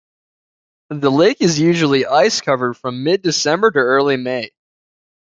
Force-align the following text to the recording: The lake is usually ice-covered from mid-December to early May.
The 0.89 1.11
lake 1.11 1.37
is 1.41 1.59
usually 1.59 2.07
ice-covered 2.07 2.73
from 2.75 3.03
mid-December 3.03 3.69
to 3.69 3.77
early 3.77 4.17
May. 4.17 4.49